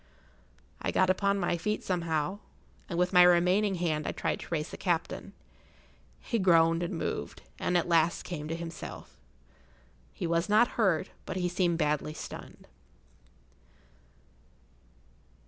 [0.81, 2.39] I got upon my feet somehow,
[2.89, 5.33] and with my remaining hand I tried to raise the captain.
[6.19, 9.19] He[Pg 69] groaned and moved, and at last came to himself.
[10.11, 12.67] He was not hurt, but he seemed badly stunned.